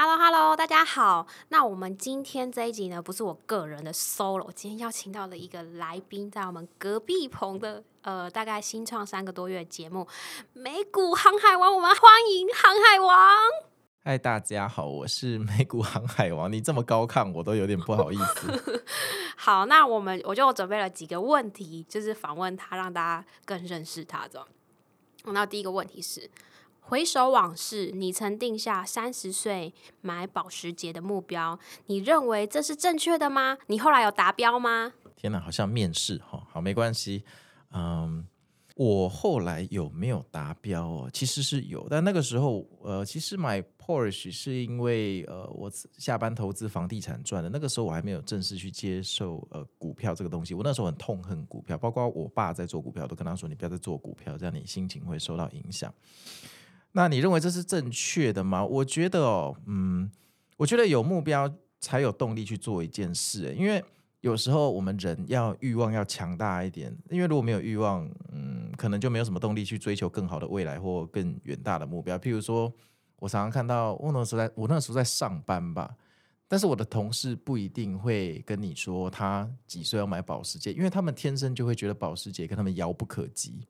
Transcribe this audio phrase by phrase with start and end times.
[0.00, 1.26] Hello Hello，大家好。
[1.48, 10.02] 那我们今天这一集呢，不是我个人的 solo，我今天邀请到了一个来宾，在我们隔壁棚的呃，大概新创三个多月节目
[10.52, 13.28] 《美股航海王》，我们欢迎航海王。
[14.04, 16.52] 嗨，大家好，我是美股航海王。
[16.52, 18.84] 你这么高亢，我都有点不好意思。
[19.36, 24.28] 好，那我们我就准备了几个问题，就是访问他，让大家更认识他。
[24.28, 24.46] 这样，
[25.24, 26.30] 那第一个问题是。
[26.88, 33.58] 回首往事，你曾定下三十岁买保时捷的目标，你认为这是正确的吗？
[33.66, 34.94] 你后来有达标吗？
[35.14, 37.24] 天哪，好像面试哈，好没关系。
[37.72, 38.26] 嗯，
[38.74, 41.10] 我后来有没有达标哦？
[41.12, 47.50] 其实是有，但那个时候，呃，其实买 Porsche 是因为呃，我下班投资房地产赚的。
[47.50, 50.54] 那个时候我还没有正式去接受呃股票这个东西。
[50.54, 55.92] 我那时候很痛恨股票，包括我爸在做股票，都跟他说：“你不要再做股票，这样你心情会受到影响。”
[56.92, 58.64] 那你认为这是正确的吗？
[58.64, 60.10] 我觉得哦，嗯，
[60.56, 63.54] 我觉得有目标才有动力去做一件事。
[63.54, 63.84] 因为
[64.20, 72.18] 有时候我们人要欲望要强大一点，因为如果没有欲望，嗯，可能就没有什么动力去追求更好的未来或更远大的目标。
[72.18, 72.72] 譬如说，
[73.16, 75.94] 我常常看到我那时候在我那时候在上班吧，
[76.48, 83.68] 但是我的同事不一定会跟你说他几岁要买保时捷，因为他们天生就会觉得保时捷跟他们遥不可及。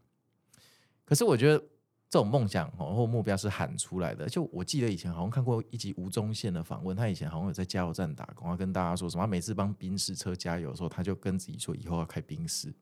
[1.04, 1.62] 可是我觉得。
[2.10, 4.26] 这种梦想哦或目标是喊出来的。
[4.26, 9.26] 就我记得以前好像看过一集吴宗宪的访问，他以前好像有在加油站打工，他跟大家说什么？
[9.26, 12.72] 每次帮宾士车加油的时候，他就跟自己说以后要开宾士，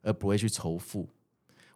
[0.00, 1.06] 而不会去仇富。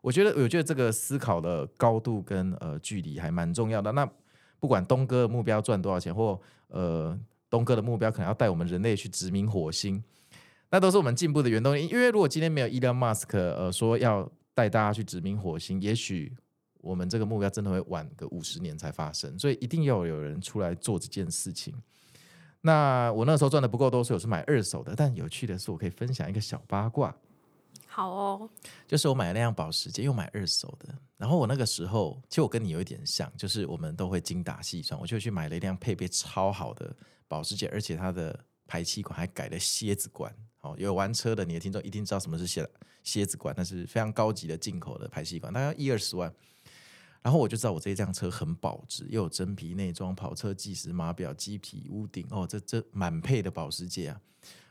[0.00, 3.92] 我觉得，我觉得这个思考的高度跟呃距离还蛮重要的。
[3.92, 4.10] 那
[4.58, 7.18] 不管东哥的目标赚多少钱，或呃
[7.50, 10.02] 东哥的目标可能要带我们人类去殖民火星，
[10.70, 11.86] 那都是我们进步的原动力。
[11.86, 14.26] 因为如果今天没有 Elon Musk 呃说要。
[14.54, 16.34] 带大家去殖民火星，也许
[16.78, 21.74] 我们这个目标真的会晚个五十年才发生，所以一定要有人出来做这件事情。
[22.62, 24.94] 那我那时候赚的不够多，所以我是买二手的。
[24.94, 27.14] 但有趣的是，我可以分享一个小八卦。
[27.86, 28.50] 好哦，
[28.86, 30.94] 就是我买了那辆保时捷，又买二手的。
[31.16, 36.94] 然后我那个时候，其实我跟你有一点像，就是我们都会精打细算，我就去买了一辆配备超好的
[37.26, 40.32] 保时捷，而且它的排气管还改了蝎子管。
[40.60, 42.68] 好，有玩车的你的听众一定知道什么是蝎
[43.02, 46.32] 蝎子管，那是非常高级的进口的排气管，大概一二十万。
[47.22, 54.20] 然后我就知道我这一辆车很保值，又有真皮内装、跑车计时码表、机皮屋顶，哦，这这满配的保时捷啊！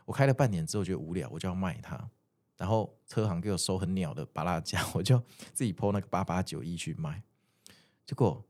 [0.04, 2.10] 我开了半年之后觉得无聊，我就要卖它。
[2.56, 5.20] 然后车行给我收很鸟的巴拉价，我就
[5.54, 7.22] 自己抛那个八八九一去卖。
[8.04, 8.44] 结果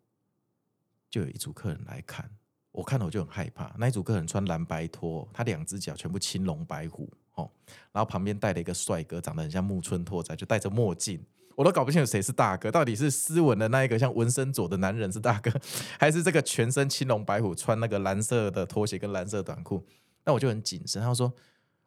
[1.10, 2.30] 就有一组客人来看，
[2.72, 3.74] 我看了我就很害怕。
[3.78, 7.12] 那一组客人穿蓝白拖，他两只脚全部青龙白虎。
[7.34, 7.50] 哦
[7.92, 11.20] 然后旁边带了一个帅哥，长得很像木村拓哉，就戴着墨镜，
[11.56, 15.52] 我都搞不清楚谁是大哥，到底是斯文的那一个像纹身左的男人是大哥，
[15.98, 19.84] 还是这个全身青龙白虎，穿那个蓝色的拖鞋跟蓝色短裤？
[20.24, 21.32] 那我就很谨慎，他说：“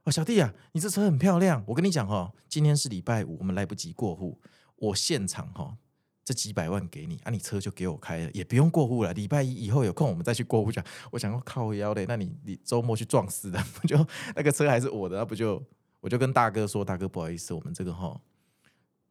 [0.03, 4.39] 哦，小弟啊，你这车很漂亮，我跟你讲哈，今天是礼拜五，我们来不及过户，
[4.75, 5.77] 我现场哈。”
[6.25, 9.13] 这几百万给你啊，你车就给我开了，也不用过户了。
[9.13, 10.83] 礼拜一以后有空我们再去过户讲。
[11.11, 13.97] 我想要靠腰嘞，那你你周末去撞死的，不就
[14.35, 15.61] 那个车还是我的，那不就
[15.99, 18.17] 我就跟大哥说，大哥不好意思，我们这个哈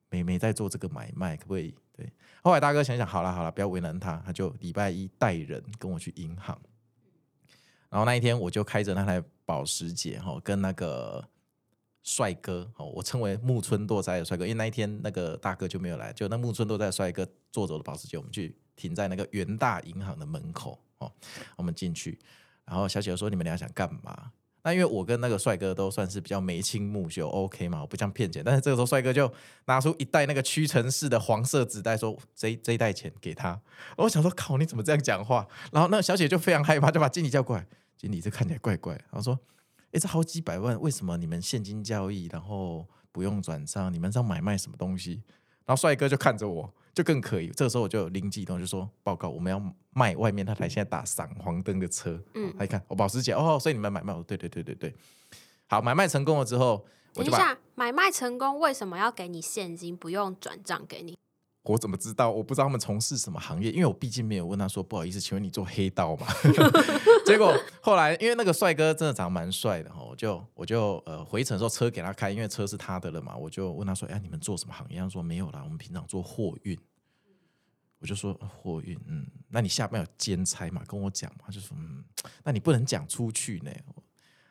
[0.08, 1.74] 没没在做这个买卖，可不可以？
[1.94, 2.10] 对。
[2.42, 6.58] 后来大哥想想，好了好了，不要为难他，他就礼拜一带人跟我去银行。
[7.90, 11.28] 然后那一天我就开着那台保时捷哈，跟那个。
[12.02, 21.12] 帅哥哦，我称为木村拓哉的帅哥，因为那一天那个大哥就没有来，就那木村拓哉的帅哥坐走的保时捷，我们去停在那个元大银行的门口哦，
[21.56, 22.18] 我们进去，
[22.64, 24.32] 然后小姐说：“你们俩想干嘛？”
[24.64, 28.42] 那因为我跟那个帅哥都算是比较眉清目秀，OK 嘛，我不像骗钱。
[28.44, 29.32] 但是这个时候帅哥就
[29.66, 33.60] 拿出一袋那个屈臣氏的黄色纸袋，说：“这这一袋钱给他。”
[33.98, 37.66] 我想说：“靠，你怎么这样讲话？”然后那小姐就非常害怕，就把经理叫过来。
[37.96, 39.38] 经理这看起来怪怪，然后说。
[39.92, 43.92] 哎，这好几百万，为什么你们现金交易，然后不用转账？
[43.92, 45.22] 你们在买卖什么东西？
[45.64, 47.48] 然后帅哥就看着我，就更可以。
[47.48, 54.12] 这个时候我就灵机一动，就说：“报告，我们要卖外面那台现在打闪黄灯的车。”嗯，他一看，我保时捷哦，所以你们买卖？
[54.12, 54.94] 我对对对对对，
[55.68, 56.84] 好，买卖成功了之后，
[57.14, 61.16] 等一下，买卖成功为什么要给你现金，不用转账给你？
[61.64, 62.28] 我怎么知道？
[62.28, 66.26] 我不知道他们从事什么行业，因为我毕竟没有问他说不好意思，请问你做黑道吗？
[67.24, 76.76] 结果后来，因为那个帅哥真的长得蛮帅的哈，我就我就呃回程时候车给他开，因为车是他的了嘛，我就问他说：“哎，你们做什么行业？”他说：“没有啦，我们平常做货运。”
[78.00, 80.82] 我就说：“货运，嗯，那你下班有兼差嘛？
[80.88, 82.02] 跟我讲嘛。”他就说：“嗯，
[82.42, 83.70] 那你不能讲出去呢。”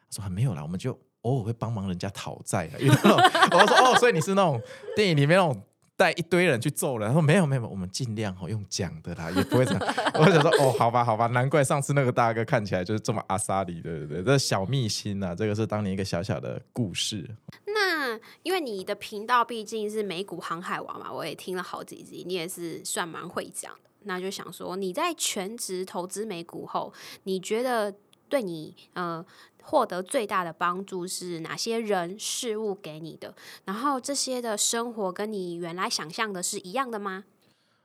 [0.10, 2.80] 他说：“没有啦，我们就偶尔会帮忙人家讨债的。
[2.80, 4.62] ”我说：“哦，所以你是那种
[4.96, 5.62] 电影里面那种。”
[6.02, 7.08] 带一堆人去揍人。
[7.08, 9.80] 他说没有没有，我们尽量哦用讲的啦，也不会这样。
[10.18, 17.30] 我想说哦，好吧好吧，难怪上次那个大哥看起来就是这么阿萨里，对对对，这小秘辛啊，这个是当年一个小小的故事。
[17.68, 23.80] 那因为你的频道毕竟是美股航海王嘛，我也听了好几集，你也是算蛮会讲的。
[24.04, 26.92] 那就想说你在全职投资美股后，
[27.26, 27.94] 你觉得
[28.28, 29.24] 对你呃
[29.72, 33.34] 获得最大的帮助是哪些人事物给你的？
[33.64, 37.24] 然后这些的生活跟你原来想象的是一样的吗？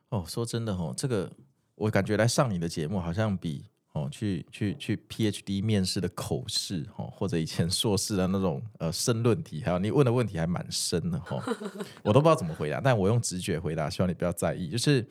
[0.09, 1.31] 哦，说真的哦，这个
[1.77, 11.41] 我感觉来上你的节目好像比哦去去去 PhD 面试的口试哦，或者以前硕士的那种呃申论题，还有你问的问题还蛮深的哦，
[12.03, 14.69] 我都不知道怎么回答，但我用直觉回答，希望你不要在意。
[14.69, 15.06] 就是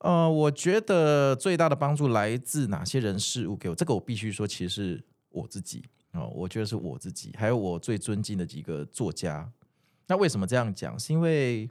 [0.00, 3.74] 呃，我觉得最大的帮助来自哪些人事物给我？
[3.74, 9.50] 这个我必须说，其实是我自己哦，我觉得是我自己，还有我最尊敬的几个作家。
[10.06, 10.98] 那为什么这样讲？
[10.98, 11.62] 是因为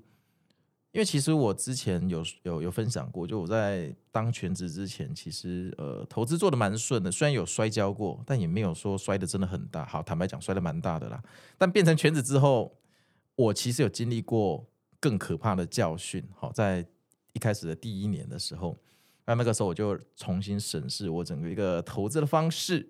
[0.91, 9.85] 因为其实我之前有有有分享过，就我在当全职之前，其实呃投资做的蛮顺的，虽然有摔跤过，但也没有说摔的真的很大。
[9.85, 11.21] 好，坦白讲，摔的蛮大的啦。
[11.57, 12.75] 但变成全职之后，
[13.35, 14.65] 我其实有经历过
[14.99, 16.27] 更可怕的教训。
[16.35, 16.83] 好，在
[17.33, 18.75] 一开始的第一年的时候，
[19.25, 22.89] 那那个时候我就重新审视我整个一个投资的方式。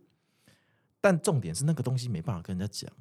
[1.02, 2.96] 但重点是那个东西没办法跟人家讲，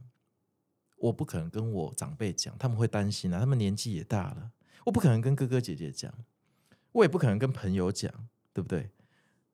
[0.98, 4.52] 我不可能跟我长辈讲，他们会担心啊，他们年纪也大了。
[4.84, 6.12] 我不可能跟哥哥姐姐讲，
[6.92, 8.12] 我也不可能跟朋友讲，
[8.52, 8.90] 对不对？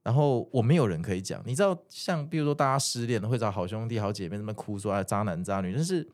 [0.02, 6.06] 然后我没有人可以讲，你知道，像比如说大家失恋了，会找好兄弟、好姐妹那么哭说啊，渣男渣女，但是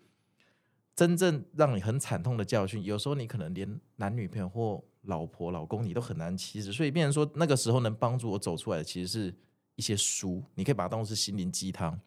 [0.95, 9.35] 真正让你很惨痛的教训，有时候你可能连男女朋友或老婆、老公你都很难启齿，所以变成说那个时候能帮助我走出来的，其实是
[9.75, 12.01] 一些书，你可以把它当做是心灵鸡汤。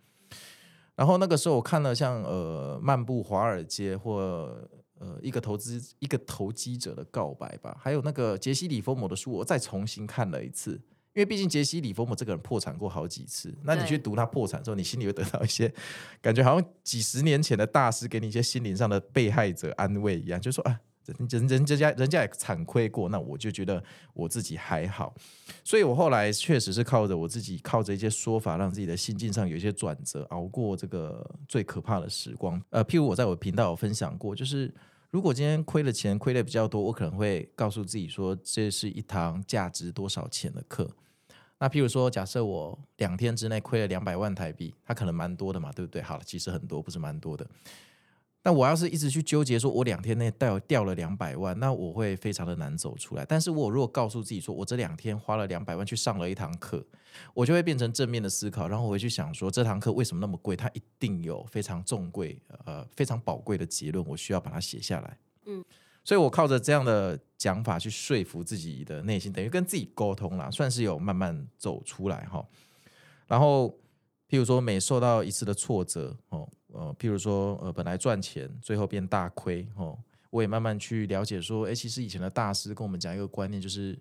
[0.96, 4.56] 然后那个时候我看了像呃漫步华尔街或
[5.00, 10.80] 呃一个投资一个投机者的告白吧，还有那个杰西·里佛摩的书，我再重新看了一次。
[11.16, 15.72] 因为毕竟杰西·里佛摩这个人破产过好几次，那你去读他破产之后，你心里会得到一些
[16.22, 20.80] 感觉，好像几十年前的大师给你一些心灵上的被害者安慰一样，就说啊。
[21.06, 23.84] 人人家家人家也惨亏过，那我就觉得
[24.14, 25.14] 我自己还好，
[25.64, 32.62] 所以我后来确实是靠着我自己，靠着一些说法，让自己的心境上有一些转折，熬过这个最可怕的时光。
[32.70, 34.74] 呃，譬如我在我频道有分享过，就是
[35.10, 40.90] 如果今天亏了钱，亏的比较多，我可能会告诉自己说，这是一堂价值多少钱的课。
[41.60, 46.02] 那譬如说，假设我两天之内亏了两百万台币，它可能蛮多的嘛，对不对？
[46.02, 47.48] 好了，其实很多，不是蛮多的。
[48.46, 53.24] 但我要是一直去纠结，说我两天内掉掉了两百万，那我会非常的难走出来。
[53.26, 56.86] 但是我如果告诉自己说，我这两天花了两百万去上了一堂课，
[57.34, 60.58] 我就会变成正面的思考，然后我会去想说，这堂课为什么那么贵？
[60.58, 65.18] 它一定有非常重贵、呃非常宝贵的结论，我需要把它写下来。
[65.46, 65.64] 嗯，
[66.04, 72.46] 所以我靠着这样的讲法去说服自己的内心，等于跟自己沟通啦，算是有慢慢走出来哈。
[73.26, 73.70] 然后，
[74.28, 76.46] 譬如说每受到一次的挫折，哦。
[76.74, 79.96] 呃，譬如说，呃，本来赚钱，最后变大亏，哦，
[80.32, 83.96] 我也慢慢去了解说，哎，其实以前的大师跟我们讲一个观念，就是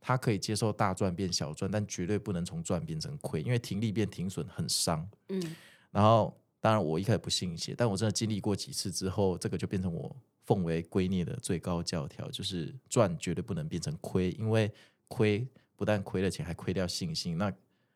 [0.00, 5.06] 他可以接受大赚变小赚，但绝对不能从赚变成亏，因为停利变停损很伤。
[5.28, 5.54] 嗯，
[5.90, 10.16] 然后当然我一开始不信邪，但我真的经历过几次之后，这个就变成我
[10.46, 14.72] 奉为圭臬的最高教条，就是赚绝对不能变成亏，因为
[15.08, 15.46] 亏
[15.76, 17.52] 不但亏了钱，还亏掉信心，那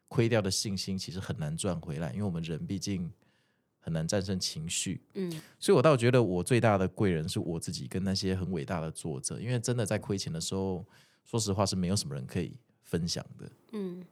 [0.09, 3.11] 亏掉的信心其实很难赚回来，因为我们人毕竟。
[3.81, 10.85] 很难战胜情绪，嗯，所以我倒觉得我最大的贵人是我自己跟那些很伟大的作者，因为真的在亏钱的时候，
[11.25, 14.05] 说实话是没有什么人可以分享的，嗯。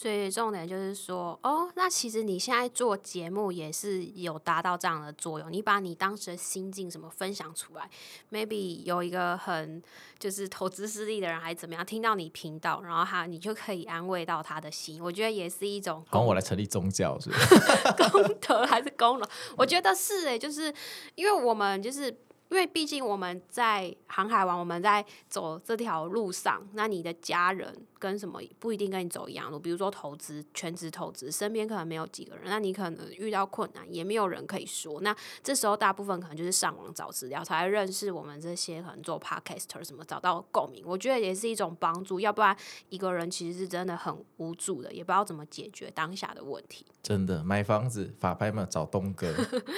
[0.00, 5.52] 所以重点就是说，哦，那其实你现在做节目也是有达到这样的作用。
[5.52, 7.86] 你把你当时的心境什么分享出来
[8.32, 9.82] ，maybe 有一个很
[10.18, 15.02] 就是投资失利的人还怎么样，听到你频道，然后他你就可以安慰到他的心。
[15.02, 16.02] 我觉得也是一种。
[16.10, 17.28] 帮我来成立宗教是
[18.10, 19.28] 功德还是功劳？
[19.54, 20.72] 我觉得是诶，就是
[21.14, 22.16] 因为我们就是。
[22.50, 29.60] 因为毕竟我们在航海王，我们在走这条路上，那你的家人跟什么不一定跟你走一样路。
[29.60, 35.00] 比如说投资，全职投资，身边可能没有几个人，那你可能遇到困难也没有人可以说。
[35.02, 40.82] 那这时候大部分可能就是上网找资料，才认识我们这些可能做 podcaster 什么，找到共鸣。
[40.86, 42.56] 我觉得也是一种帮助，要不然
[42.88, 46.86] 一个人其实是真的很无助的，也不知道怎么解决当下的问题。
[47.02, 49.30] 真的买房子法拍嘛，找东哥。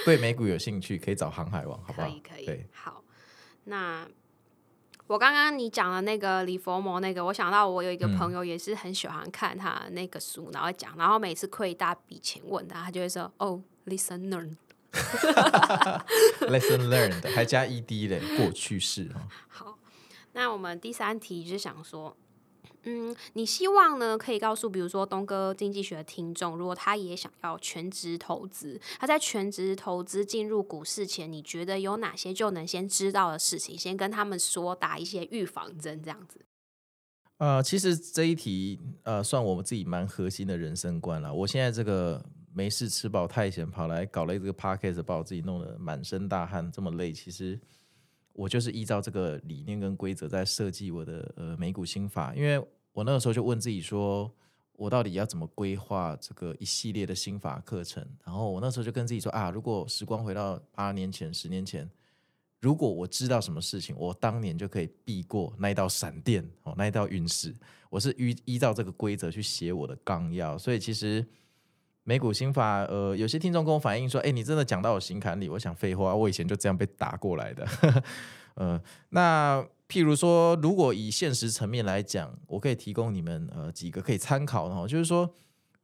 [0.05, 2.07] 对美股有兴趣，可以找航海王，好不好？
[2.07, 2.63] 可以，可以。
[2.71, 3.03] 好，
[3.65, 4.07] 那
[5.07, 14.55] 我刚刚你讲的那个李佛摩那个，我想到我有一个朋友也是很喜欢看他那个书，然后讲，然后每次亏一大笔钱问他，他就会说：“哦，listener。”
[16.47, 19.27] lesson learned 还加 ed 嘞，过去式哦。
[19.47, 19.79] 好，
[20.33, 22.15] 那我们第三题就是想说，
[22.83, 36.41] 嗯，你希望呢可以告诉，比如说东哥经济学的听众，如果他也想要全职投资，他在全职投资进入股市前，你觉得有哪些就能先知道的事情，先跟他们说，打一些预防针，这样子。
[37.37, 41.33] 呃，其实这一题呃，算我们自己蛮核心的人生观了。
[41.33, 42.23] 我现在这个
[42.53, 47.11] 没事吃饱太闲，跑来搞了这个 podcast，把我自己弄得满身大汗，这么累。
[47.11, 47.59] 其实
[48.33, 52.35] 我就是依照这个理念跟规则在设计我的呃美股心法。
[52.35, 54.31] 因为我那个时候就问自己说，
[54.73, 58.05] 我到底要怎么规划这个一系列的心法课程？
[58.25, 61.89] 然后我那时候就跟自己说啊，如果时光回到八年前、十年前。
[62.59, 67.53] 如果我知道什么事情，我当年就可以避过那一道闪电哦，那一道陨石。
[67.89, 71.27] 我是依依照这个规则去写我的纲要，所以其实
[72.03, 75.49] 美股新法，呃，有些听众跟我反映说，哎，你真的讲到我心坎里。
[75.49, 77.67] 我想废话，我以前就这样被打过来的。
[78.55, 85.33] 呃，那譬如说，如果以现实层面来讲，我可以提供你们呃几个可以参考的，就是说。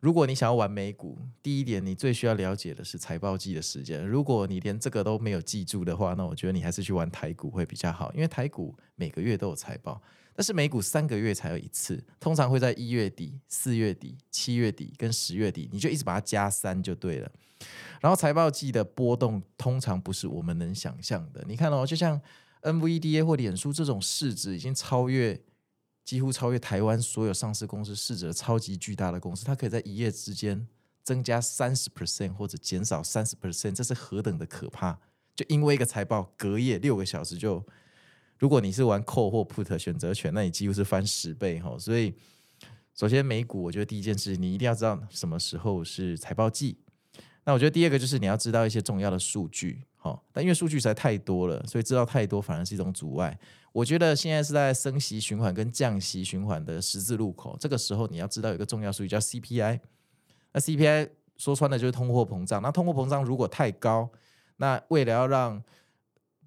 [0.02, 4.08] 如果你想要玩美股，第一点你最需要了解的是财报季的时间。
[4.08, 10.02] 如果你连这个都没有记住的话，那我觉得你还是去玩台股会比较好，因为台股每个月都有财报，
[10.40, 17.30] 但是美股三个月才有一次，通常会在一月底、四月底、七月底跟十月底，你就一直把它加三就对了。
[18.00, 21.44] 然后财报季的波动通常不是我们能想象的。
[21.46, 22.18] 你看哦，就像
[22.62, 25.42] NVDA 或脸书这种市值已经超越。
[26.06, 30.68] 几乎超越台湾所有上市公司市值超级巨大的公司，它可以在一夜之间
[31.04, 34.98] 增加三十 percent 或者减少三十 percent，这是何等的可怕！
[35.36, 37.64] 就因为一个财报，隔夜六个小时就，
[38.40, 41.78] 如果你是玩 call 或 put 选择权，那你几乎是翻十倍哈。
[41.78, 42.14] 所以，
[42.96, 46.78] 首先美股，我觉得第一件事你一定要知道什么时候是财报季。
[47.44, 53.38] 那我觉得第二个就是你要知道一些重要的数据，好，但因为数据实在太多了，所以知道太多反而是一种阻碍。
[53.72, 59.80] 我觉得现在是在升息循环跟降息循环的十字路口，这个时候你要知道一个重要数据叫 CPI。
[60.54, 62.62] 那 CPI 说穿了就是通货膨胀。
[62.62, 64.10] 那通货膨胀如果太高，
[64.58, 65.62] 那为了要让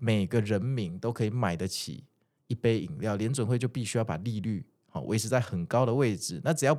[0.02, 2.02] 每个人民都可以买得起
[2.48, 6.40] 一杯饮料，联准会就必须要把利率好维持在很高的位置。
[6.42, 6.76] 那只要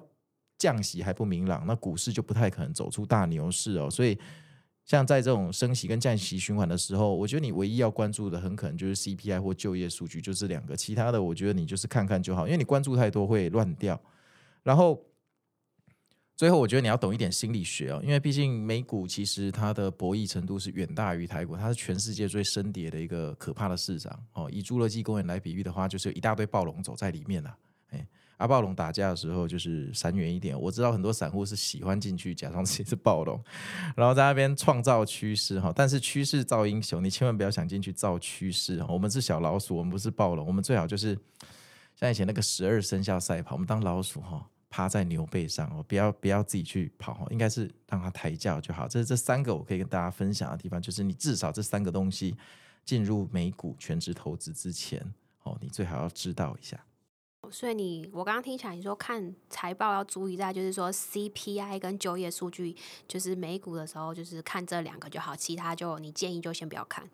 [0.57, 3.89] 降息还不明朗，那股市就不太可能走出大牛市哦。
[3.89, 4.19] 所以。
[4.85, 10.75] 像在这种升息跟降息循环的时候，我觉得你唯一要关注的很可能就是 CPI 或就业数据，就这两个。
[10.75, 13.97] 其他的，我觉得你就是看看就好，因为你关注太多会乱掉。
[14.61, 15.01] 然后
[16.35, 24.49] 最后，我觉得你要懂一点心理学哦，因为毕竟美股其实它的博弈程度是远大于台股，它是全世界最深跌的一个可怕的市场哦。
[24.51, 27.55] 以侏罗纪公园来比喻的话，就是一大堆暴龙走在里面了，
[27.89, 28.07] 哎。
[28.37, 30.59] 阿暴龙打架的时候，就是闪远一点。
[30.59, 33.41] 我知道很多散户是喜欢进去假装自己是暴龙，
[33.95, 35.71] 然后在那边创造趋势哈。
[35.73, 38.91] 但是趋势造英雄，你千万不要想进去造趋势哈。
[38.91, 40.45] 我们是小老鼠，我们不是暴龙。
[40.45, 41.17] 我们最好就是
[41.95, 48.87] 像以前那个十二生肖赛跑，我们当老鼠哈，趴在牛背上哦，不要不要自己去跑哦，应该是让它抬轿就好。
[48.87, 52.35] 这是这三个我可以跟大家分享的地方，就是你至少这三个东西
[52.83, 54.99] 进入美股全职投资之前
[55.43, 56.83] 哦，你最好要知道一下。
[57.51, 62.75] 所以你，我刚刚听起来你说看财报要注意在，就是说 CPI 跟就业数据，
[63.07, 67.07] 就是美股的时候，就是看这两个就好，其他就你建议就先不要看。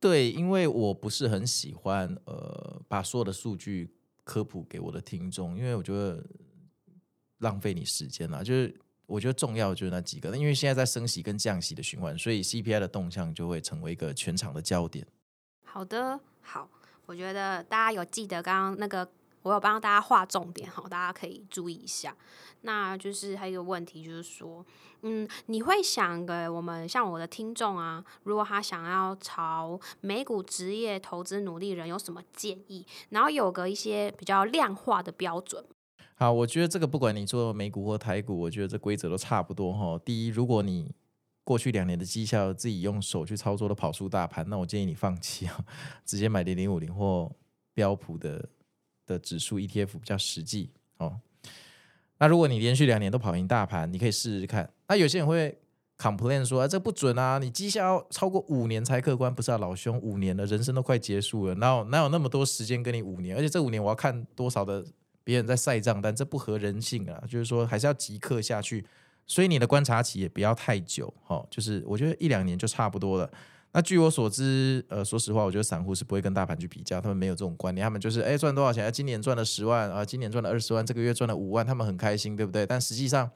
[0.00, 3.92] 对，因为我不是很喜欢呃把所有的数据
[4.24, 6.24] 科普给我的听众，因为我觉得
[7.42, 8.42] 浪费你时间了。
[8.42, 8.74] 就是
[9.06, 15.06] 我觉得重要就是那几个，因为现在在升息跟降息的循环，所以 CPI 的动向就会成为一个全场的焦点。
[15.64, 16.68] 好的，好，
[17.06, 19.06] 我觉得大家有记得刚刚那个。
[19.44, 22.16] 我有帮大家画重点好，大家可以注意一下。
[22.60, 24.64] 那就是还有一个问题，就是说，
[25.00, 32.86] 嗯，你会想给我们像我的听众啊，如果他想要朝美股职业投资努力人，有什么建议？
[33.08, 35.64] 然后有个一些比较量化的标准。
[36.22, 40.00] 好，我觉得这个不管你做美股或台股，我觉得这规则都差不多哈。
[40.04, 40.94] 第一，如果你
[41.42, 45.64] 过去两年的绩效自己用手去操作的跑输大盘，那我建议你放弃啊，
[46.04, 47.30] 直接买零零五零或
[47.74, 48.48] 标普的。
[49.04, 51.18] 的指数 ETF 比较实际哦。
[52.18, 54.72] 那如果你连续两年都跑赢大盘，你可以试试看。
[54.86, 55.58] 那有些人会
[55.98, 57.38] complain 说，这不准啊！
[57.38, 63.36] 你绩效超过五年才客观，不是啊，老兄，五年了，人生都快结束了，哪有哪有那么多时间跟你五年？
[63.36, 64.86] 而且这五年我要看多少的
[65.24, 67.22] 别人在晒账单，这不合人性啊！
[67.28, 68.84] 就是说，还是要即刻下去。
[69.26, 73.30] 所以你的观察期也不要太久，哈，就是我觉得一两年就差不多了。
[73.72, 82.66] 那据我所知，呃，说实话，我觉得散户是不会跟大盘去比较，他们没有这种观念，他们就是哎赚多少钱，今年赚了十万啊，今年赚了二十万，这个月赚了五万，他们很开心，对不对？
[82.66, 83.30] 但实际上，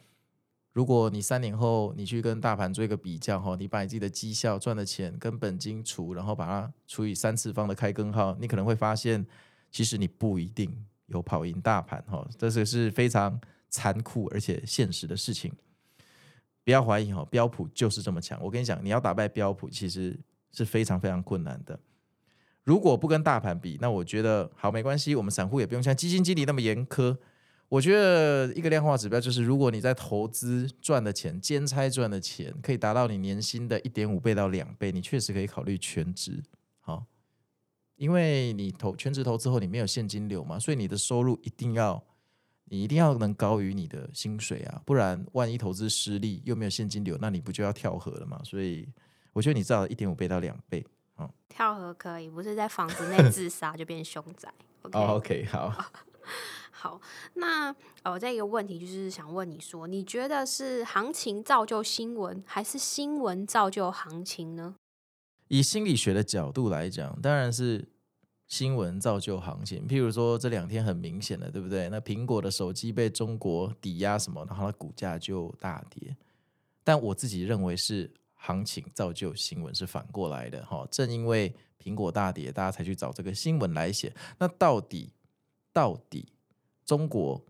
[0.72, 9.24] 如果你三年后你去跟大盘做一个比较哈，你把你自己的绩效赚的钱跟本金除，然后把它除以三次方的开根号，你可能会发现，
[9.70, 15.52] 其实你不一定有跑赢大盘哈，这是是非常残酷而且现实的事情。
[16.64, 18.38] 不要怀疑哈，标普就是这么强。
[18.42, 20.18] 我跟你讲，你要打败标普，其实
[20.52, 21.78] 是非常非常困难的。
[22.64, 27.16] 如果不跟大盘比，那我觉得好没关系，我们散户也不用像基金经理那么严苛。
[27.68, 36.42] 我觉得一个量化指标就是，如果你在投资赚的钱、兼差赚的钱，可以达到你年薪的一点五倍到两倍，你确实可以考虑全职。
[37.96, 42.02] 好，因为你投全职投资后，你没有现金流嘛，所以你的收入一定要，
[42.66, 48.40] 你一定要能高于你的薪水啊，不然万一投资失利又没有现金流，那你不就要跳河了嘛？
[48.44, 48.88] 所以
[49.32, 50.84] 我觉得你至少一点五倍到两倍。
[51.18, 54.52] 嗯，跳河可以，不是在房子内自杀就变凶宅。
[54.92, 55.74] OK，好。
[56.78, 57.00] 好，
[57.34, 64.76] 那呃，再一个问题就是想问你说，你觉得是行情造就新闻，还是新闻造就行情呢？
[65.48, 67.88] 以心理学的角度来讲，当然是
[68.46, 69.86] 新闻造就行情。
[69.86, 71.88] 譬如说这两天很明显的，对不对？
[71.88, 76.16] 那苹果的手机被中国抵押什么，然后它股价就大跌。
[76.84, 80.86] 但我自己认为是行情造就新闻，是反过来的哈。
[80.90, 84.12] 正因为苹果大跌，大家才去找这个新闻来写。
[84.38, 85.12] 那到底
[85.72, 86.28] 到底？
[86.84, 87.44] 中国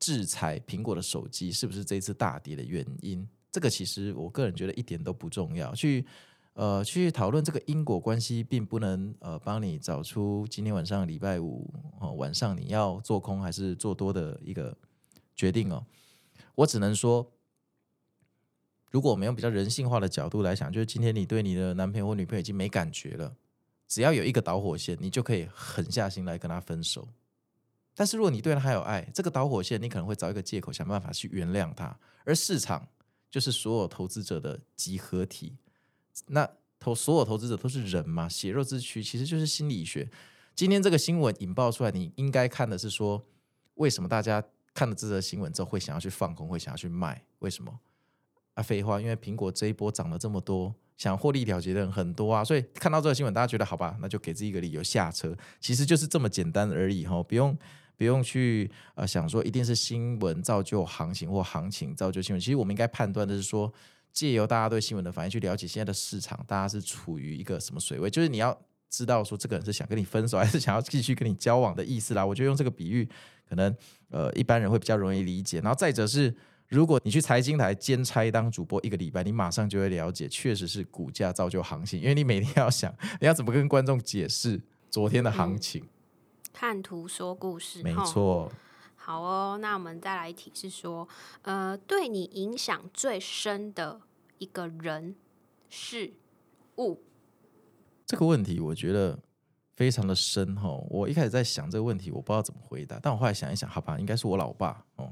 [0.00, 3.24] 制裁苹果的手机是不是这次大跌的原因？
[3.52, 5.72] 这个其实我个人觉得一点都不重要。
[5.76, 6.04] 去
[6.58, 14.76] 呃去讨论这个因果关系，并不能呃帮你找出今天晚上礼拜五哦晚上你要做空还是做多的一个
[15.36, 15.86] 决定哦。
[16.56, 17.30] 我只能说，
[18.90, 23.36] 如果我们用比较人性化的角度来想，就是今天你对你的男朋友或女朋友已经没感觉了，
[23.86, 27.06] 只要有一个导火线，你就可以狠下心来跟他分手。
[27.94, 31.96] 但是如果你对他还有爱，这个导火线你可能会找一个借口想办法去原谅他。
[32.24, 32.88] 而市场
[33.30, 35.56] 就是所有投资者的集合体，
[36.26, 36.48] 那
[36.78, 40.08] 投所有投资者都是人嘛，血肉之躯，其实就是心理学。
[40.54, 43.24] 今天这个新闻引爆出来，你应该看的是说，
[43.74, 44.42] 为什么大家
[44.74, 47.24] 看了这则新闻之后会想要去放空，会想要去卖？
[47.38, 47.78] 为什么？
[48.54, 57.56] 啊，废话，因为苹果这一波涨了这么多，想获利了结的人很多啊，所以看到这个新闻，大家觉得好吧，那就给自己一个理由下车，其实就是这么简单而已哈，不用。
[57.96, 63.74] 不用去呃想说一定是新闻造就行情或行情造就新闻，其实我们应该判断的是说，
[64.12, 68.58] 借由大家对新闻的反应去了解现在的市场，大家是处于一个什么水位，就是你要
[68.90, 72.24] 知道说这个人是想跟你分手还是想要继续跟你交往的意思啦。
[72.24, 73.08] 我觉得用这个比喻，
[73.48, 73.74] 可能
[74.10, 75.60] 呃一般人会比较容易理解。
[75.60, 76.34] 然后再者是，
[76.68, 85.84] 如果你去财经台兼差当主播一个礼拜，你马上就会了解，确实是股价造就行情，因为你每天要想你要怎么跟观众解释昨天的行情。
[86.52, 88.50] 看图说故事，没错。
[89.08, 91.08] 好哦，那我们再来一题，是说，
[91.40, 94.02] 呃，对你影响最深的
[94.36, 95.16] 一个人、
[95.70, 96.12] 事、
[96.76, 97.02] 物。
[98.04, 99.18] 这个问题我觉得
[99.76, 100.68] 非常的深哈。
[100.90, 105.10] 我一开始在想这个问题，我不知道怎么回答，但我后来想一想，好吧，应该是我老爸哦，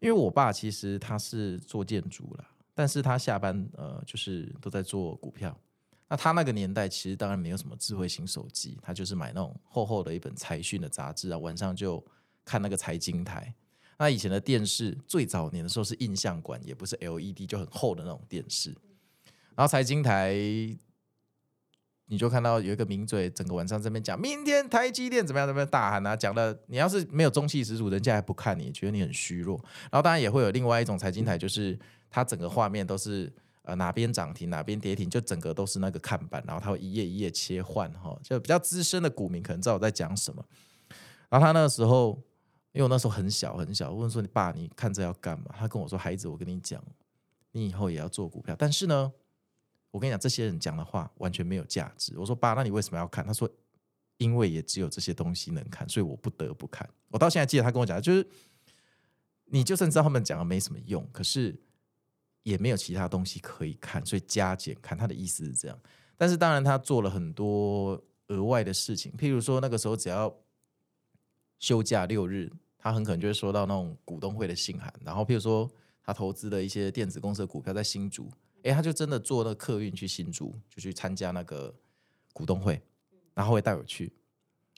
[0.00, 5.58] 因为我爸其实他是做建筑了，但是他下班呃，就是都在做股票。
[6.06, 12.04] 那他那个年代其实当然没有什么智慧型手机，他就是买那种厚厚的一本财讯的杂志啊，晚上就
[12.50, 13.54] 看那个财经台。
[13.96, 18.70] 那以前的电视最早年的时候是印象馆，也不是 LED，就很厚的那种电视。
[19.54, 20.34] 然后财经台，
[22.06, 29.56] 你就看到有一个名嘴，整个晚上这边讲，明天台积电怎么样，怎么样大喊啊，讲的你要是没有中气十足，人家还不看你，觉得你很虚弱。
[29.92, 31.78] 然后当然也会有另外一种财经台，就是
[32.10, 33.32] 它整个画面都是。
[33.62, 40.42] 呃，哪边涨停，哪边跌停，就整个都是那个看板，然后它会一页一页切换，哈，就比较资深的股民可能知道我在讲什么。
[41.28, 42.18] 然后他那个时候，
[42.72, 46.82] 因为我那时候很小很小，问说：“你爸，你看这要干嘛？”他跟我说：“孩子，我跟你讲，
[47.52, 48.54] 你以后也要做股票。
[48.58, 49.12] 但是呢，
[49.90, 53.50] 我跟你讲，这些人讲的话完全没有价值。”我说：“爸，那你为什么要看？”他说
[54.18, 58.26] ：“因为也只有这些东西能看，所以我不得不看。”我到现在记得他跟我讲，就是
[59.46, 61.60] 你就算知道他们讲的没什么用，可是。
[62.42, 65.78] 也没有其他东西可以看，所以加减看他的意思是这样。
[66.16, 70.34] 但是当然，他做了很多额外的事情，譬如说那个时候只要
[71.60, 74.92] 休假六日，他很可能就会收到那种股东会的信函。
[75.04, 75.70] 然后譬如说
[76.02, 78.28] 他投资的一些电子公司的股票在新竹，
[78.64, 81.72] 诶，他就真的坐那客运去新竹，就去参加那个
[82.32, 82.82] 股东会，
[83.34, 84.12] 然后会带我去。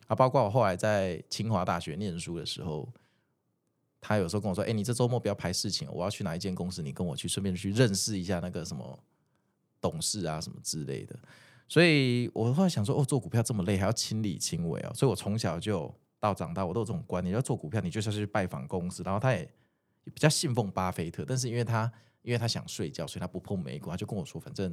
[0.09, 2.87] 啊，包括我后来在清华大学念书的时候。
[4.05, 8.99] 他有时候跟我说：“哎，你这周末不要排事情，我要去哪一间公司，你跟我去，顺便去认识一下那个什么
[9.81, 11.17] 董事啊，什么之类的。”
[11.71, 19.45] 所以，我后来想说：“哦，做股票这么累，还要亲力亲为哦。”所以我从小就到长大，我都有这种观念：要做股票，你就是要去拜访公司，然后他也
[20.05, 24.73] 比较信奉巴菲特，但是因为他因为他想睡觉，所以他不碰美股，他就跟我说，反正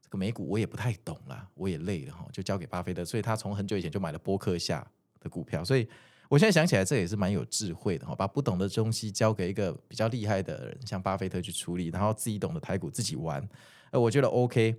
[0.00, 3.04] 这个美股我也不太懂啦，我也累了哈，就交给巴菲特。
[3.04, 5.86] 所以他从很久以前就买了波克夏的股票，所以
[6.30, 13.46] 我现在想起来，这也是蛮有智慧的哈，把不懂的东西交给一个比较厉害的人，像巴菲特去处理，然后自己懂得台股自己玩，
[13.90, 14.74] 呃，我觉得 OK。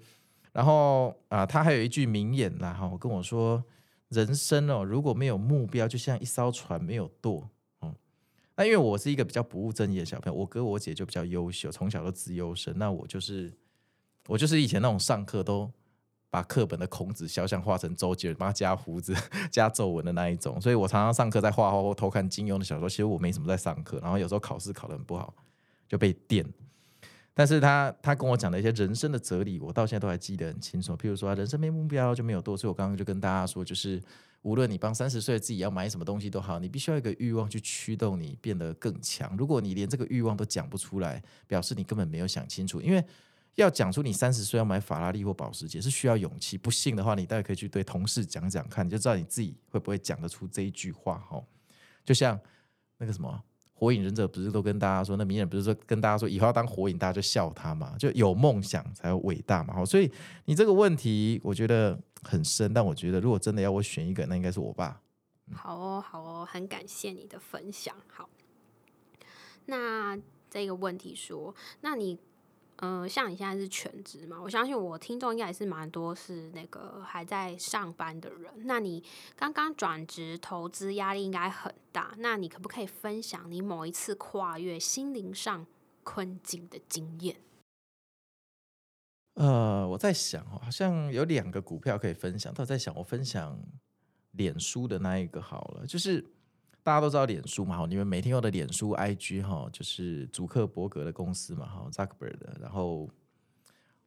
[0.51, 3.63] 然后啊，他还有一句名言啦，哈，跟我说，
[4.09, 7.49] 人生哦，如果没有目标，就像一艘船没有舵，
[7.81, 7.93] 嗯，
[8.55, 13.53] 那因为我是一个比较不务正业的小朋友，我哥我姐就比较优秀，从小都自优生，那我就是
[14.27, 15.69] 我就是以前那种上课都
[16.29, 19.13] 把课本的孔子肖像画成周杰伦，帮他加胡子、
[19.51, 25.33] 加皱纹的那一种，所以我常常上课在画画或偷看金庸的小说，其实我没什么在上课，然后有时候考试考得很不好，
[25.87, 26.45] 就被电。
[27.38, 30.97] 但是他他跟我讲的一些人生的哲理，我到现在都还记得很清楚。
[30.97, 32.58] 譬如说，人生没目标就没有多。
[32.58, 34.02] 所以我刚刚就跟大家说，就是
[34.41, 39.38] 无论你帮三十岁自己要买什么东西都好，你必须要一个欲望去驱动你变得更强。
[39.38, 42.82] 如果你连这个欲望都讲不出来，表示你根本没有想清楚。
[42.82, 43.06] 因为
[43.54, 46.58] 要讲出你三十岁要买法拉利或保时捷是需要勇气。
[46.58, 51.19] 不信的话，你大概可以去对同事讲讲看，你就知道你自己会不会讲得出这一句话。
[51.30, 51.39] 哈，
[52.04, 52.39] 就像
[52.97, 53.43] 那个什么。
[53.79, 59.75] 火影忍者不是都跟大家说，那鸣人不是说跟大家说以后要当火影，大家就笑他嘛，就有梦想才有伟大嘛。
[59.75, 60.11] 好，所以
[60.45, 64.99] 你这个问题我觉得很深，但我觉得如果真的要我选一个，那应该是我爸。
[65.53, 67.95] 好哦，好哦，很感谢你的分享。
[68.07, 68.27] 好，
[69.67, 70.17] 那
[70.49, 72.17] 这个问题说，那你。
[72.79, 74.39] 嗯，像你现在是全职嘛？
[74.39, 78.51] 我相信我听众应该也是蛮多，是那个还在上班的人。
[78.65, 79.03] 那你
[79.35, 82.13] 刚刚转职，投资压力应该很大。
[82.19, 85.65] 那你可不可以分享你某一次跨越心灵上
[86.03, 87.37] 困境的经验？
[89.33, 92.53] 呃，我在想，好像有两个股票可以分享。
[92.57, 93.59] 我在想，我分享
[94.33, 96.23] 脸书的那一个好了，就是。
[96.88, 102.58] 大家都知道脸书嘛，哈，你们每天用的脸书 IG 哈，就是祖克伯格的公司嘛，哈，Zuckerberg 的。
[102.62, 103.10] 然后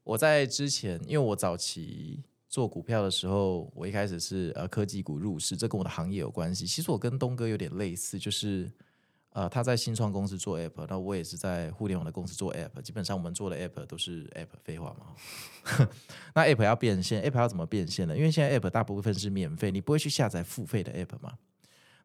[0.02, 6.66] 我在之前，因为我早期做股票的时候，我一开始是呃科技股入市，这跟我的行业有关系。
[6.66, 8.72] 其实我跟东哥有点类似，就是
[9.34, 12.80] 呃他在新创公司做 App，那我也是在互联网的公司做 App。
[12.80, 15.88] 基本上我们做的 App 都是 App，废话嘛。
[16.34, 18.16] 那 App 要变现，App 要怎么变现呢？
[18.16, 21.34] 因为现在 App 大部分是免费，你不会去下载付费的 App 嘛。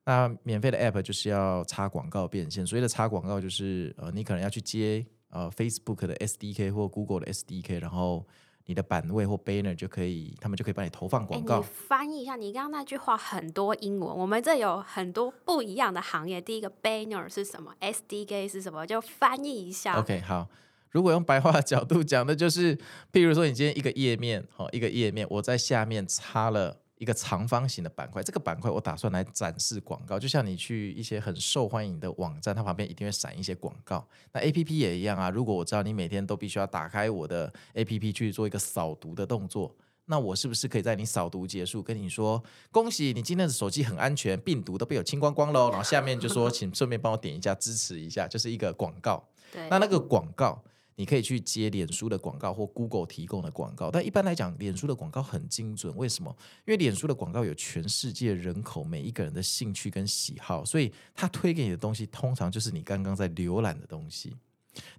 [0.05, 8.23] 那免费的 App 就是要插广告变现，所谓的插广告就是呃，你可能要去接呃 Facebook 的 SDK 或 Google 的 SDK，然后
[8.67, 11.59] 你的版位或 banner 就可以，他们就可以帮你投放广告。
[11.59, 16.39] 翻译一下，你刚刚那句话很多英文，我们这有很多不一样的行业。
[16.39, 18.85] 第一个 banner 是什么？SDK 是什么？
[18.85, 19.99] 就翻译一下。
[19.99, 20.47] OK，好，
[20.91, 22.77] 如果用白话的角度讲那，就是
[23.11, 26.77] 譬如说你今天一个页面，好，一个页面，我在下面插了。
[26.97, 34.07] 一个长方形的板块，这个板块我打算来展示广告，就像你去一些很受欢迎的网站，它旁边一定会闪一些广告。
[34.31, 45.69] 那 A P P 也一样啊，如果我知道你每天都必须要打开我的 A P P 去做一个扫读的动作，那我是不是可以在你扫读结束跟你说，恭喜你今天的手机很安全，病毒都被我清光光喽？
[45.71, 49.21] 然后下面就说，请顺便帮我点一下支持一下，就是一个广告。
[49.51, 50.63] 对，那那个广告。
[50.95, 55.95] 你可以去接脸书的广告或 Google 提供的广告，但一般来讲，脸书的广告很精准。
[55.97, 56.35] 为什么？
[56.65, 64.33] 因为脸书的广告有全世界人口每一个人的兴趣跟喜好，所以他推给你的东西通常就是你刚刚在浏览的东西。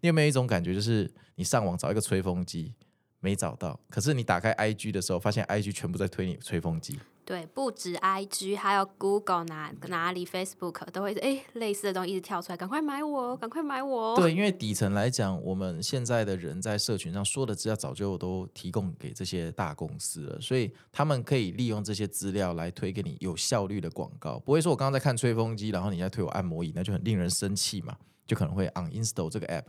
[0.01, 2.73] 你有没有一种感觉，就是你上网找一个吹风机
[3.21, 6.99] 没找到，可是你打开 IG 的时候，发现 IG 全部在推你吹风机？
[7.25, 14.15] 对，不止 I G，还有 Google 哪哪里 Facebook 都会哎类似的东西一直跳出来，赶快买我，赶快买我。
[14.15, 24.39] 对，因为底层来讲，我们现在的人在社群上说的资料早就都提供给这些大公司了，所以他们可以利用这些资料来推给你有效率的广告。
[24.39, 29.65] 不会说我刚刚在看吹风机，然后你在推我按摩椅，那就很令人生气嘛，就可能会 uninstall 这个 app。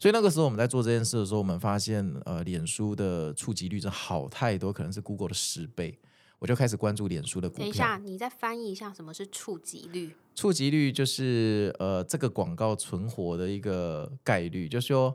[0.00, 5.96] 所以那个时候我们在做这件事的时候，我们发现呃，脸书的触及率真好太多，可能是 Google 的十倍。
[6.38, 7.64] 我就开始关注脸书的股票。
[7.64, 10.16] 等一下，你再翻译一下什么是触及率？
[10.34, 14.66] 触及率就是呃，这个广告存活的一个概率。
[14.66, 15.14] 就是说，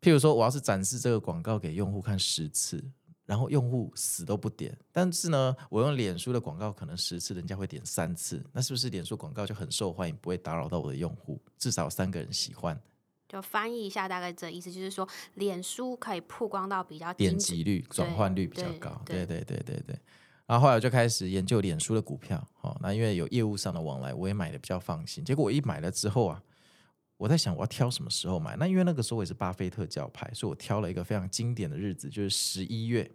[0.00, 2.80] 譬如说，我要是展示这个广告给用户看十次，
[3.26, 11.42] 然后用户死都不点，但是呢，我用脸书的广告可能十次人家会点三次，那是不是脸书广告就很受欢迎，不会打扰到我的用户？
[11.58, 12.80] 至少三个人喜欢。
[13.32, 19.00] 就翻译一下，大概这意思就是说，脸书可以曝光到比较点击率、转换率比较高。
[19.06, 19.98] 对对对对对。
[20.44, 25.24] 然后后来我就开始研究脸书的股票，哦，那因为有业务上的往来，我也买的比较放心。
[25.24, 26.42] 结果我一买了之后啊，
[27.16, 28.54] 我在想我要挑什么时候买。
[28.56, 33.10] 那因为那个时候我也是巴菲特教派，所以我挑了一个非常经典的日子，就是十一月，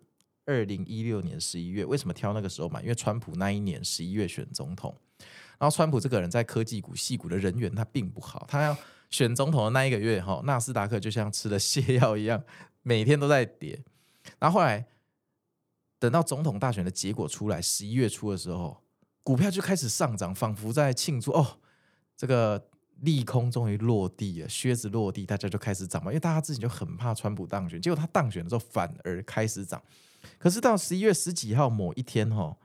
[0.45, 1.86] 二零一六年十一月。
[1.86, 2.82] 为什么挑那个时候买？
[2.82, 4.97] 因为川普那一年十一月选总统，
[5.60, 8.75] 然后川普这个人在科技股、细股的人缘他并不好，他要
[9.10, 12.43] 选总统的那一个月，哈，纳斯达克就像吃了泻药一样，
[12.84, 13.84] 每天都在跌。
[14.39, 14.86] 然后后来
[16.00, 18.84] 等到总统大选的结果出来，十一月初的时候，
[19.24, 21.60] 股票就开始上涨，仿佛在庆祝哦，
[22.15, 22.70] 这个
[23.02, 26.12] 利空终于落地了，靴子落地，大家就开始涨嘛。
[26.12, 29.82] 因为大家之前就很怕川普当选，结果他当选的时候反而开始涨。
[30.38, 32.58] 可是到十一月十几号某一天，哈，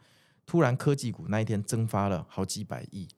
[0.44, 3.09] 突然科技股那一天蒸发了好几百亿。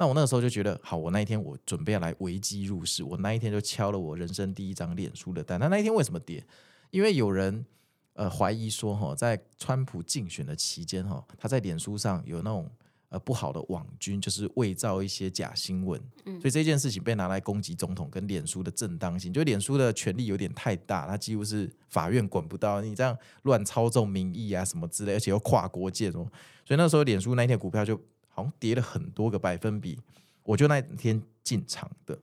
[0.00, 5.60] 那我那个时候就觉得，好，我那一天我准备要来危机入市，我那一天就敲了我人生第一张脸书的单。
[5.60, 6.42] 那那一天为什么跌？
[6.90, 7.66] 因为有人
[8.14, 12.66] 呃怀疑说，哈，在川普竞选的期间，哈，他在脸书上有那种
[13.10, 26.24] 呃不好的网军，就是伪造一些假新闻，所以这件事情被拿来攻击总统跟脸书的正当性，就脸书的权力有点太大，他几乎是法院管不到，你这样乱操纵民意啊什么之类，而且又跨国界哦，
[26.64, 28.00] 所以那时候脸书那一天股票就。
[28.42, 29.98] 像跌了很多个百分比，
[30.42, 32.18] 我就那天进场的，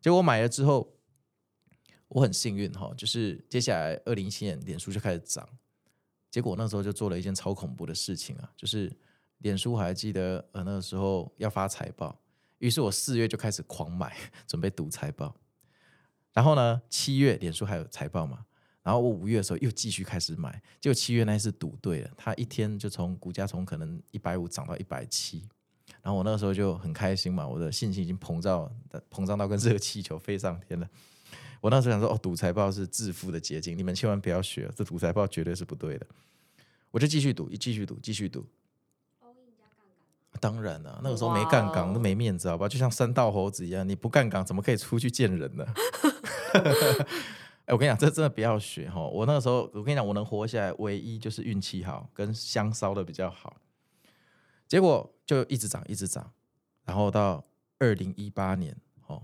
[0.00, 0.92] 结果买了之后，
[2.08, 5.48] 我很幸运哈，就是接下来二零一七年脸书就开始涨，
[6.30, 8.92] 结果那时候就做了一件超恐怖的事情啊，就是
[9.38, 12.18] 脸书还记得呃那个时候要发财报，
[12.58, 14.16] 于是我四月就开始狂买，
[14.46, 15.34] 准备赌财报，
[16.32, 18.46] 然后呢七月脸书还有财报嘛。
[18.86, 25.42] 然后我五月的时候又继续开始买，结果七月那次赌对了，它一天就从股价从可能一百五涨到一百七，
[26.02, 28.70] 然后我那个时候就很开心嘛，我的信心已经膨胀，
[29.10, 30.88] 膨胀到跟热气球飞上天了。
[31.60, 36.06] 我那时候想说，哦，赌财报是致富的捷径，你们千万不要学，这赌财报绝对是不对的。
[36.92, 38.46] 我就继续赌，一继续赌，继续赌。
[40.38, 42.68] 当然了，那个时候没杠杆都没面子，好吧？
[42.68, 45.66] 就像三道猴子一样，你不杠杆怎么可以出去见人呢？
[47.68, 49.04] 我跟你讲，这真的不要学哈！
[49.08, 53.56] 我那个时候，我跟你讲，我能活下来，唯一就是运气好，跟香烧的比较好。
[54.68, 56.32] 结果就一直涨，一直涨，
[56.84, 57.44] 然后到
[57.78, 58.76] 二零一八年，
[59.08, 59.20] 哦，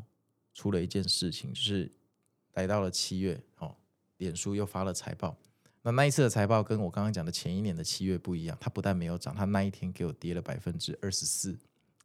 [0.52, 1.88] 出了一件事情，就是
[2.54, 3.76] 来到了七月，哦，
[4.16, 5.36] 脸书又发了财报。
[5.82, 11.56] 那那一次的财报跟我刚刚讲的前一年的七月不一样，它不但没有涨，它那一天给我跌了百分之二十四，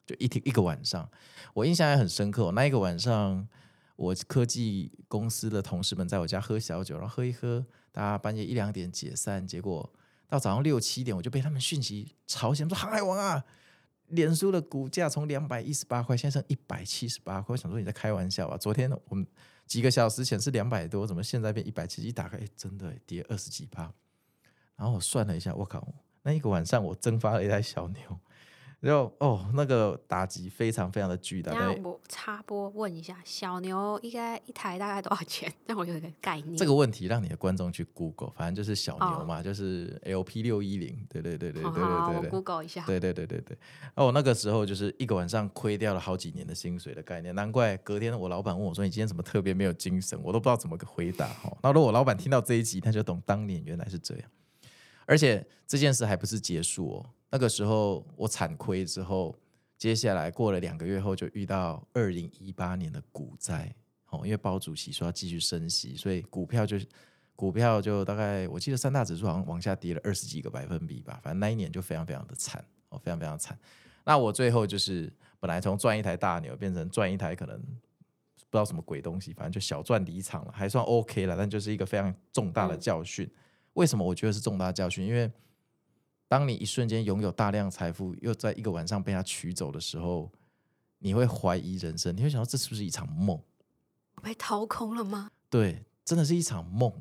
[0.06, 1.10] 就一天一个晚上，
[1.56, 2.52] 我印象还很深刻。
[2.52, 3.48] 那一个晚上。
[3.98, 9.92] 我科技公司的同事们在我家喝小酒，然后喝一喝，大家半夜一两点解散，结果
[10.28, 13.44] 到早上六七点，我就被他们讯息吵醒，说航海王啊，
[14.10, 17.54] 脸书的股价从两百一十八块，现在剩一百七十八块。
[17.54, 18.56] 我想说你在开玩笑吧？
[18.56, 19.26] 昨天我们
[19.66, 22.04] 几个小时前是两百多，怎么现在变一百七？
[22.04, 23.92] 一打开，哎，真的跌二十几趴。
[24.76, 25.86] 然后我算了一下，我靠，
[26.22, 28.20] 那一个晚上我蒸发了一台小牛。
[28.80, 31.52] 然后哦，那个打击非常非常的巨大。
[31.52, 35.52] 那我插播问一下，小牛应该一台大概多少钱？
[35.66, 36.56] 让我有一个概念。
[36.56, 40.96] 这个问题让你的观众去 Google，反正就是小牛嘛，就是 LP 六一零。
[41.10, 42.86] 对对对对对对对，Google 一下。
[42.86, 43.58] 对对对对对。
[43.96, 51.52] 哦，那个时候就是一个晚上亏掉了好几年的薪水的概念，难怪隔天我老板问我说：“你今天怎么特别没有精神？”我都不知道怎么个回答哈。
[51.64, 54.30] 那如果老板听到这一集，他就懂当年原来是这样。
[55.08, 57.10] 而且这件事还不是结束哦。
[57.30, 59.36] 那个时候我惨亏之后，
[59.78, 63.74] 接下来过了两个月后，就遇到二零一八年的股灾
[64.10, 64.22] 哦。
[64.24, 66.78] 因为包主席说要继续升息，所以股票就
[67.36, 71.20] 股票就大概我记得三大指数好像往下跌了二十几个百分比吧。
[71.22, 73.58] 反正那一年就非常非常的惨哦，非常非常惨。
[74.04, 83.30] 那我最后就是本来从赚一台大牛变成赚一台可能不知道什么鬼东西，反正就小赚离场了，还算 OK 了，但就是一个非常重大的教训。
[83.74, 85.06] 为什么我觉得是重大教训？
[85.06, 85.30] 因为
[86.28, 90.32] 当你一瞬间拥有大量财富，又在一个晚上被他取走的时候，
[91.00, 93.42] 你会怀疑人生，你会想到这是不是一场梦？
[94.22, 95.30] 被掏空了吗？
[95.50, 96.92] 对，真的是一场梦。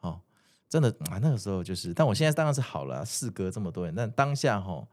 [0.00, 0.20] 哦，
[0.68, 4.86] 真的啊，那个时候就是，但我现在当然是好了，事隔这么多年，但当下哈，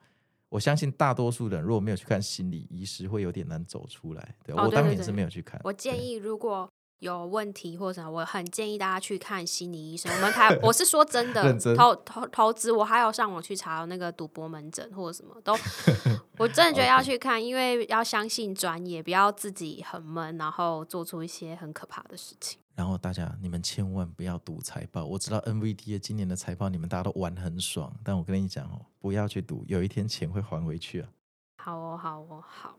[0.50, 4.36] 我相信大多数人如果没有去看心理医师，会有点难走出来。
[4.44, 5.60] 对我当年是没有去看。
[5.64, 6.72] 我建议如果。
[7.02, 10.14] 有问题或者什么，我很建议大家去看心理医生。
[10.16, 11.42] 我们台我是说真的，
[11.76, 15.54] 投投投资，我还有上网去查那个赌博门诊或者什么都，
[16.38, 22.60] 我真的觉得要去看，因为要相信专业，不要自己很闷，然后做出一些很可怕的事情。
[22.76, 31.10] 然后大家你们千万不要赌财报，我知道 NVD 的今年的财报你们大家都玩很爽，但我跟你讲哦，不要去赌，有一天钱会还回去啊。
[31.58, 32.76] 好哦，好哦，好。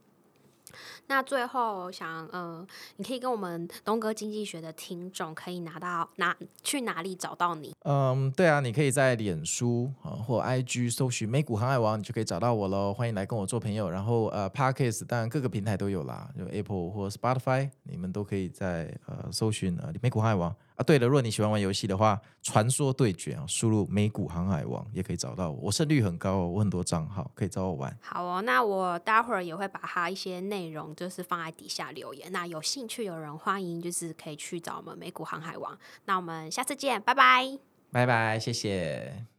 [1.06, 7.74] 那最后想，呃，你可以跟我们东哥经济学的听众可以拿到哪去哪里找到你？
[7.84, 12.92] 嗯，对啊，你可以在脸书啊或 IG 搜寻美股航海王，你就可以找到我喽。
[12.94, 13.90] 欢迎来跟我做朋友。
[13.90, 27.98] 然后呃，Parkes 当然各个平台都有啦，就 Apple 或 Spotify，你们都可以在呃搜寻呃美股航海王啊，对了，如果你喜欢玩游戏的话，传说对决啊，输入美股航海王也可以找到我，我胜率很高哦，我很多账号可以找我玩。
[28.00, 35.78] 好哦，那我待会儿也会把它一些内容就是放在底下留言，那有兴趣有人欢迎就是可以去找我们美股航海王。
[36.06, 37.58] 那我们下次见，拜拜。
[37.90, 39.31] 拜拜，谢谢。